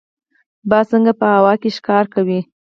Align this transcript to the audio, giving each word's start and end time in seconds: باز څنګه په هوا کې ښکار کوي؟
باز 0.69 0.85
څنګه 0.91 1.11
په 1.19 1.25
هوا 1.35 1.53
کې 1.61 1.69
ښکار 1.77 2.05
کوي؟ 2.13 2.39